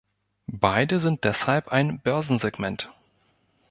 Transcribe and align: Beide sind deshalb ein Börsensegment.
Beide 0.55 0.99
sind 0.99 1.25
deshalb 1.25 1.67
ein 1.67 1.99
Börsensegment. 1.99 2.91